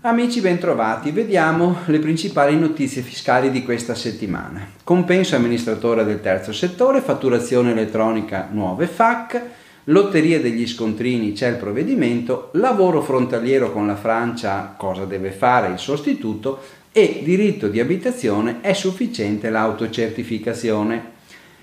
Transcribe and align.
Amici 0.00 0.40
bentrovati, 0.40 1.10
vediamo 1.10 1.80
le 1.86 1.98
principali 1.98 2.58
notizie 2.58 3.02
fiscali 3.02 3.50
di 3.50 3.62
questa 3.62 3.94
settimana. 3.94 4.66
Compenso 4.84 5.36
amministratore 5.36 6.04
del 6.04 6.22
terzo 6.22 6.54
settore, 6.54 7.02
fatturazione 7.02 7.72
elettronica 7.72 8.48
nuove 8.50 8.86
FAC, 8.86 9.42
lotteria 9.84 10.40
degli 10.40 10.66
scontrini 10.66 11.32
c'è 11.32 11.48
il 11.48 11.56
provvedimento, 11.56 12.48
lavoro 12.54 13.02
frontaliero 13.02 13.70
con 13.70 13.86
la 13.86 13.96
Francia 13.96 14.74
cosa 14.78 15.04
deve 15.04 15.30
fare 15.30 15.68
il 15.68 15.78
sostituto 15.78 16.60
e 16.90 17.20
diritto 17.22 17.68
di 17.68 17.80
abitazione 17.80 18.62
è 18.62 18.72
sufficiente 18.72 19.50
l'autocertificazione. 19.50 21.12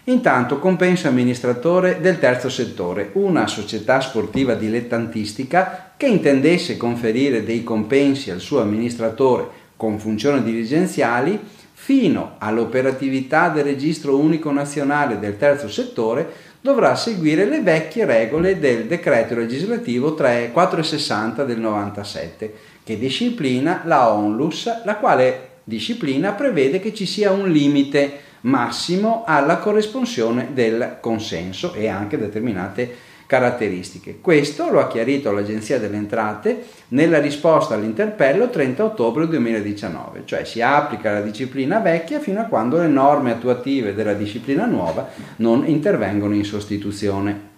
Intanto 0.06 0.58
compenso 0.58 1.08
amministratore 1.08 2.00
del 2.02 2.18
terzo 2.18 2.50
settore, 2.50 3.12
una 3.14 3.46
società 3.46 4.02
sportiva 4.02 4.56
dilettantistica 4.56 5.94
che 5.96 6.08
intendesse 6.08 6.76
conferire 6.76 7.44
dei 7.44 7.64
compensi 7.64 8.32
al 8.32 8.40
suo 8.40 8.62
amministratore 8.62 9.60
con 9.78 10.00
funzioni 10.00 10.42
dirigenziali 10.42 11.40
fino 11.74 12.36
all'operatività 12.40 13.50
del 13.50 13.64
registro 13.64 14.18
unico 14.18 14.52
nazionale 14.52 15.20
del 15.20 15.38
terzo 15.38 15.70
settore 15.70 16.50
dovrà 16.62 16.96
seguire 16.96 17.46
le 17.46 17.62
vecchie 17.62 18.06
regole 18.06 18.58
del 18.58 18.86
decreto 18.86 19.36
legislativo 19.36 20.14
460 20.14 21.44
del 21.44 21.60
97 21.60 22.54
che 22.84 22.98
disciplina 22.98 23.82
la 23.86 24.12
ONLUS, 24.12 24.84
la 24.84 24.96
quale 24.96 25.50
disciplina 25.64 26.32
prevede 26.32 26.80
che 26.80 26.94
ci 26.94 27.06
sia 27.06 27.32
un 27.32 27.52
limite 27.52 28.30
massimo 28.42 29.24
alla 29.26 29.58
corresponsione 29.58 30.50
del 30.54 30.98
consenso 31.00 31.74
e 31.74 31.88
anche 31.88 32.18
determinate 32.18 33.10
caratteristiche. 33.32 34.20
Questo 34.20 34.70
lo 34.70 34.82
ha 34.82 34.90
chiarito 34.90 35.32
l'Agenzia 35.32 35.80
delle 35.80 35.96
Entrate 35.96 36.66
nella 36.90 37.22
risposta 37.22 37.76
all'interpello 37.76 38.50
30 38.50 38.84
ottobre 38.84 39.26
2019, 39.28 40.24
cioè 40.26 40.44
si 40.44 40.62
applica 40.62 41.14
la 41.14 41.22
disciplina 41.22 41.80
vecchia 41.80 42.20
fino 42.20 42.42
a 42.42 42.46
quando 42.46 42.78
le 42.78 42.88
norme 42.88 43.32
attuative 43.32 43.96
della 43.96 44.16
disciplina 44.16 44.66
nuova 44.66 45.08
non 45.38 45.66
intervengono 45.66 46.36
in 46.36 46.44
sostituzione. 46.44 47.51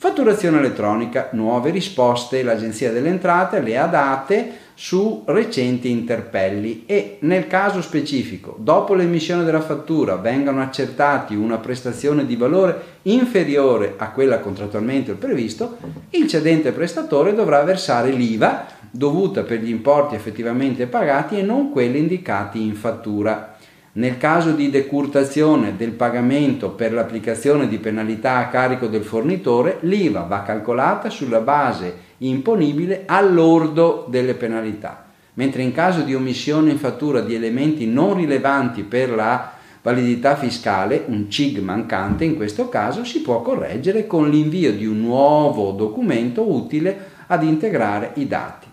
Fatturazione 0.00 0.58
elettronica, 0.58 1.30
nuove 1.32 1.72
risposte, 1.72 2.44
l'Agenzia 2.44 2.92
delle 2.92 3.08
Entrate 3.08 3.58
le 3.58 3.76
ha 3.76 3.86
date 3.86 4.58
su 4.74 5.24
recenti 5.26 5.90
interpelli 5.90 6.84
e 6.86 7.16
nel 7.22 7.48
caso 7.48 7.82
specifico, 7.82 8.54
dopo 8.60 8.94
l'emissione 8.94 9.42
della 9.42 9.60
fattura, 9.60 10.14
vengano 10.14 10.62
accertati 10.62 11.34
una 11.34 11.58
prestazione 11.58 12.24
di 12.26 12.36
valore 12.36 12.80
inferiore 13.02 13.94
a 13.96 14.12
quella 14.12 14.38
contrattualmente 14.38 15.14
previsto, 15.14 15.78
il 16.10 16.28
cedente 16.28 16.70
prestatore 16.70 17.34
dovrà 17.34 17.60
versare 17.64 18.12
l'IVA 18.12 18.66
dovuta 18.92 19.42
per 19.42 19.58
gli 19.58 19.68
importi 19.68 20.14
effettivamente 20.14 20.86
pagati 20.86 21.36
e 21.36 21.42
non 21.42 21.72
quelli 21.72 21.98
indicati 21.98 22.62
in 22.62 22.76
fattura. 22.76 23.56
Nel 23.92 24.18
caso 24.18 24.52
di 24.52 24.70
decurtazione 24.70 25.74
del 25.76 25.92
pagamento 25.92 26.70
per 26.70 26.92
l'applicazione 26.92 27.68
di 27.68 27.78
penalità 27.78 28.36
a 28.36 28.48
carico 28.48 28.86
del 28.86 29.02
fornitore, 29.02 29.78
l'IVA 29.80 30.22
va 30.22 30.42
calcolata 30.42 31.08
sulla 31.08 31.40
base 31.40 32.06
imponibile 32.18 33.04
all'ordo 33.06 34.06
delle 34.08 34.34
penalità, 34.34 35.06
mentre 35.34 35.62
in 35.62 35.72
caso 35.72 36.02
di 36.02 36.14
omissione 36.14 36.70
in 36.70 36.78
fattura 36.78 37.20
di 37.20 37.34
elementi 37.34 37.86
non 37.86 38.14
rilevanti 38.14 38.82
per 38.82 39.10
la 39.10 39.52
validità 39.82 40.36
fiscale, 40.36 41.04
un 41.06 41.30
CIG 41.30 41.60
mancante 41.60 42.24
in 42.24 42.36
questo 42.36 42.68
caso 42.68 43.04
si 43.04 43.22
può 43.22 43.40
correggere 43.40 44.06
con 44.06 44.28
l'invio 44.28 44.72
di 44.72 44.84
un 44.84 45.00
nuovo 45.00 45.70
documento 45.70 46.42
utile 46.46 47.16
ad 47.26 47.42
integrare 47.42 48.12
i 48.14 48.26
dati. 48.26 48.66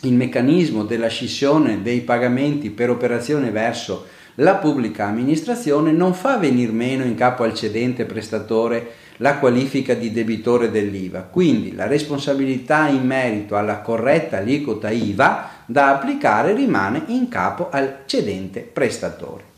Il 0.00 0.14
meccanismo 0.14 0.84
della 0.84 1.08
scissione 1.08 1.82
dei 1.82 2.00
pagamenti 2.00 2.70
per 2.70 2.90
operazione 2.90 3.50
verso 3.50 4.06
la 4.36 4.56
pubblica 4.56 5.06
amministrazione 5.06 5.92
non 5.92 6.14
fa 6.14 6.38
venir 6.38 6.72
meno 6.72 7.04
in 7.04 7.14
capo 7.14 7.44
al 7.44 7.54
cedente 7.54 8.04
prestatore 8.04 9.02
la 9.18 9.38
qualifica 9.38 9.94
di 9.94 10.10
debitore 10.10 10.70
dell'IVA, 10.72 11.22
quindi 11.22 11.74
la 11.74 11.86
responsabilità 11.86 12.88
in 12.88 13.06
merito 13.06 13.56
alla 13.56 13.78
corretta 13.78 14.38
aliquota 14.38 14.90
IVA 14.90 15.50
da 15.66 15.90
applicare 15.90 16.52
rimane 16.52 17.04
in 17.06 17.28
capo 17.28 17.68
al 17.70 17.98
cedente 18.06 18.60
prestatore. 18.60 19.52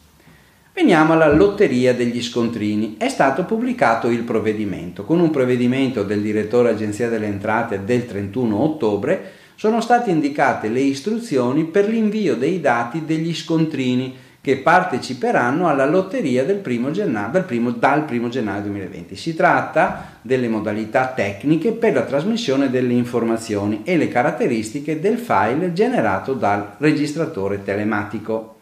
Veniamo 0.74 1.14
alla 1.14 1.32
lotteria 1.32 1.94
degli 1.94 2.22
scontrini. 2.22 2.96
È 2.98 3.08
stato 3.08 3.44
pubblicato 3.44 4.10
il 4.10 4.24
provvedimento. 4.24 5.04
Con 5.04 5.20
un 5.20 5.30
provvedimento 5.30 6.02
del 6.02 6.20
direttore 6.20 6.68
Agenzia 6.68 7.08
delle 7.08 7.28
Entrate 7.28 7.86
del 7.86 8.04
31 8.04 8.62
ottobre 8.62 9.32
sono 9.54 9.80
state 9.80 10.10
indicate 10.10 10.68
le 10.68 10.80
istruzioni 10.80 11.64
per 11.64 11.88
l'invio 11.88 12.36
dei 12.36 12.60
dati 12.60 13.06
degli 13.06 13.34
scontrini 13.34 14.14
che 14.46 14.58
parteciperanno 14.58 15.66
alla 15.66 15.86
lotteria 15.86 16.44
del 16.44 16.58
primo 16.58 16.92
gennaio, 16.92 17.32
dal, 17.32 17.44
primo, 17.44 17.72
dal 17.72 18.06
1 18.08 18.28
gennaio 18.28 18.62
2020. 18.62 19.16
Si 19.16 19.34
tratta 19.34 20.18
delle 20.22 20.46
modalità 20.46 21.08
tecniche 21.08 21.72
per 21.72 21.94
la 21.94 22.02
trasmissione 22.02 22.70
delle 22.70 22.92
informazioni 22.92 23.80
e 23.82 23.96
le 23.96 24.06
caratteristiche 24.06 25.00
del 25.00 25.18
file 25.18 25.72
generato 25.72 26.34
dal 26.34 26.74
registratore 26.78 27.64
telematico. 27.64 28.58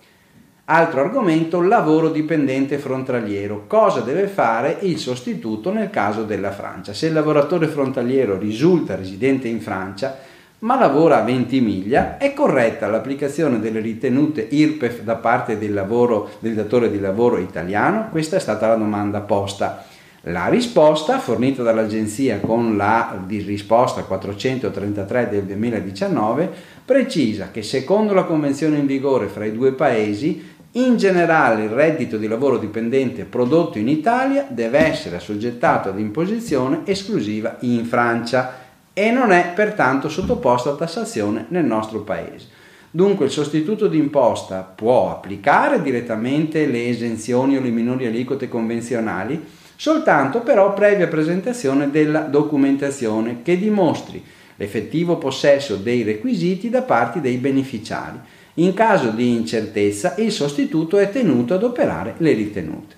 Altro 0.65 1.03
argomento, 1.03 1.61
lavoro 1.61 2.09
dipendente 2.09 2.78
frontaliero. 2.78 3.66
Cosa 3.66 4.01
deve 4.01 4.27
fare 4.27 4.78
il 4.81 4.97
sostituto 4.97 5.71
nel 5.71 5.91
caso 5.91 6.25
della 6.25 6.53
Francia? 6.53 6.95
Se 6.95 7.09
il 7.09 7.12
lavoratore 7.12 7.66
frontaliero 7.66 8.39
risulta 8.39 8.97
residente 8.97 9.49
in 9.49 9.61
Francia, 9.61 10.16
ma 10.64 10.78
lavora 10.78 11.19
a 11.19 11.25
Ventimiglia, 11.25 12.16
è 12.16 12.32
corretta 12.32 12.88
l'applicazione 12.88 13.60
delle 13.60 13.80
ritenute 13.80 14.47
IRPEF 14.48 15.02
da 15.02 15.16
parte 15.16 15.58
del, 15.58 15.75
lavoro, 15.75 16.30
del 16.38 16.54
datore 16.54 16.91
di 16.91 16.98
lavoro 16.98 17.36
italiano? 17.36 18.08
Questa 18.10 18.36
è 18.36 18.41
stata 18.41 18.69
la 18.69 18.76
domanda 18.76 19.20
posta. 19.20 19.84
La 20.28 20.48
risposta 20.48 21.19
fornita 21.19 21.62
dall'agenzia 21.62 22.41
con 22.41 22.78
la 22.78 23.22
risposta 23.26 24.04
433 24.04 25.28
del 25.28 25.42
2019 25.42 26.50
precisa 26.82 27.50
che 27.50 27.62
secondo 27.62 28.14
la 28.14 28.24
convenzione 28.24 28.78
in 28.78 28.86
vigore 28.86 29.26
fra 29.26 29.44
i 29.44 29.53
due 29.53 29.72
paesi 29.72 30.53
in 30.76 30.97
generale 30.97 31.64
il 31.64 31.70
reddito 31.70 32.16
di 32.16 32.26
lavoro 32.26 32.56
dipendente 32.56 33.24
prodotto 33.24 33.78
in 33.78 33.86
Italia 33.86 34.47
deve 34.48 34.78
essere 34.78 35.16
assoggettato 35.16 35.91
ad 35.91 35.98
imposizione 35.98 36.80
esclusiva 36.84 37.58
in 37.60 37.84
Francia 37.84 38.63
e 38.94 39.10
non 39.10 39.32
è 39.32 39.53
pertanto 39.55 40.09
sottoposto 40.09 40.71
a 40.71 40.77
tassazione 40.77 41.47
nel 41.49 41.65
nostro 41.65 42.00
paese. 42.00 42.47
Dunque 42.91 43.25
il 43.25 43.32
sostituto 43.32 43.88
d'imposta 43.88 44.60
può 44.60 45.10
applicare 45.10 45.82
direttamente 45.82 46.65
le 46.66 46.88
esenzioni 46.88 47.56
o 47.56 47.60
le 47.60 47.71
minori 47.71 48.06
aliquote 48.06 48.49
convenzionali, 48.49 49.44
soltanto 49.75 50.43
però 50.43 50.72
previa 50.72 51.09
presentazione 51.09 51.91
della 51.91 52.21
documentazione 52.21 53.43
che 53.43 53.59
dimostri 53.59 54.25
l'effettivo 54.54 55.19
possesso 55.19 55.75
dei 55.75 56.04
requisiti 56.04 56.71
da 56.71 56.83
parte 56.83 57.21
dei 57.21 57.38
beneficiari. 57.38 58.19
In 58.54 58.72
caso 58.75 59.10
di 59.10 59.34
incertezza 59.34 60.15
il 60.19 60.31
sostituto 60.31 60.97
è 60.97 61.10
tenuto 61.10 61.54
ad 61.54 61.65
operare 61.65 62.15
le 62.19 62.33
ritenute. 62.34 62.94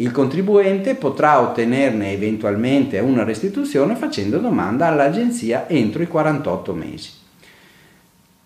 Il 0.00 0.12
contribuente 0.12 0.94
potrà 0.94 1.40
ottenerne 1.40 2.12
eventualmente 2.12 3.00
una 3.00 3.24
restituzione 3.24 3.96
facendo 3.96 4.38
domanda 4.38 4.86
all'agenzia 4.86 5.68
entro 5.68 6.04
i 6.04 6.06
48 6.06 6.72
mesi. 6.72 7.10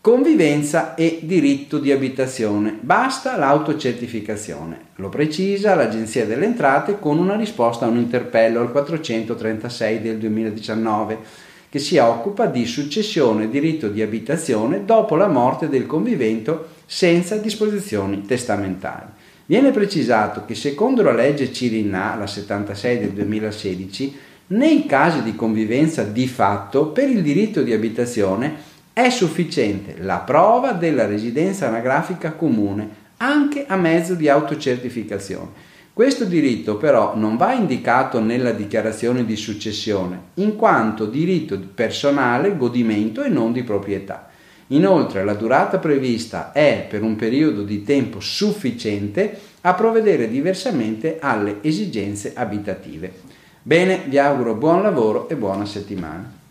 Convivenza 0.01 0.95
e 0.95 1.21
diritto 1.23 1.79
di 1.79 1.93
abitazione. 1.93 2.79
Basta 2.81 3.37
l'autocertificazione. 3.37 4.79
Lo 4.97 5.11
precisa 5.11 5.75
l'Agenzia 5.75 6.25
delle 6.25 6.47
Entrate 6.47 6.99
con 6.99 7.19
una 7.19 7.37
risposta 7.37 7.85
a 7.85 7.89
un 7.89 7.99
interpello 7.99 8.61
al 8.61 8.73
436 8.73 10.01
del 10.01 10.17
2019 10.17 11.19
che 11.69 11.79
si 11.79 11.99
occupa 11.99 12.47
di 12.47 12.65
successione 12.65 13.45
e 13.45 13.51
diritto 13.51 13.89
di 13.89 14.01
abitazione 14.01 14.87
dopo 14.87 15.17
la 15.17 15.29
morte 15.29 15.69
del 15.69 15.87
convivento 15.87 16.69
senza 16.87 17.37
disposizioni 17.37 18.23
testamentali. 18.23 19.21
Viene 19.53 19.71
precisato 19.71 20.47
che 20.47 20.55
secondo 20.55 21.03
la 21.03 21.13
legge 21.13 21.53
Cirinà, 21.53 22.17
la 22.17 22.27
76 22.27 22.99
del 23.01 23.11
2016, 23.11 24.17
nei 24.47 24.87
casi 24.87 25.23
di 25.23 25.37
convivenza 25.37 26.05
di 26.05 26.27
fatto 26.27 26.87
per 26.87 27.11
il 27.11 27.21
diritto 27.21 27.63
di 27.63 27.75
abitazione 27.75 28.55
è 28.95 29.11
sufficiente 29.11 29.97
la 29.99 30.21
prova 30.21 30.73
della 30.73 31.05
residenza 31.05 31.69
anagrafica 31.69 32.33
comune 32.33 32.89
anche 33.19 33.67
a 33.69 33.77
mezzo 33.77 34.15
di 34.15 34.27
autocertificazione. 34.31 35.51
Questo 35.93 36.25
diritto 36.25 36.79
però 36.79 37.15
non 37.15 37.37
va 37.37 37.53
indicato 37.53 38.21
nella 38.21 38.53
dichiarazione 38.53 39.27
di 39.27 39.37
successione, 39.37 40.19
in 40.37 40.57
quanto 40.57 41.05
diritto 41.05 41.59
personale, 41.75 42.57
godimento 42.57 43.23
e 43.23 43.29
non 43.29 43.53
di 43.53 43.63
proprietà. 43.65 44.31
Inoltre 44.69 45.25
la 45.25 45.35
durata 45.35 45.79
prevista 45.79 46.53
è 46.53 46.87
per 46.89 47.03
un 47.03 47.17
periodo 47.17 47.63
di 47.63 47.83
tempo 47.83 48.21
sufficiente 48.21 49.39
a 49.63 49.75
provvedere 49.75 50.29
diversamente 50.29 51.19
alle 51.21 51.59
esigenze 51.61 52.33
abitative. 52.35 53.13
Bene, 53.63 54.03
vi 54.07 54.19
auguro 54.19 54.55
buon 54.55 54.83
lavoro 54.83 55.29
e 55.29 55.37
buona 55.37 55.67
settimana. 55.67 56.42